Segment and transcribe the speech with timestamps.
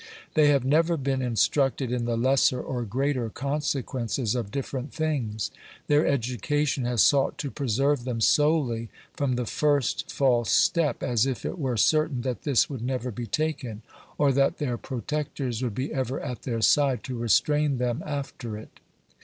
[0.33, 5.51] They have never been instructed in the lesser or greater conse quences of different things.
[5.85, 11.45] Their education has sought to preserve them solely from the first false step, as if
[11.45, 13.83] it were certain that this would never be taken,
[14.17, 18.57] or that their pro tectors would be ever at their side to restrain them after
[18.57, 18.79] it.